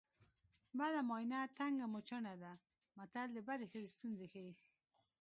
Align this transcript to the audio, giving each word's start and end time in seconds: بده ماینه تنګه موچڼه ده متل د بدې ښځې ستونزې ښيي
بده 0.77 1.01
ماینه 1.09 1.39
تنګه 1.57 1.85
موچڼه 1.93 2.33
ده 2.43 2.53
متل 2.97 3.27
د 3.33 3.37
بدې 3.47 3.65
ښځې 3.71 3.89
ستونزې 3.95 4.27
ښيي 4.33 4.53